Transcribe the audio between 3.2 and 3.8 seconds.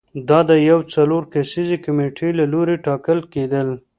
کېدل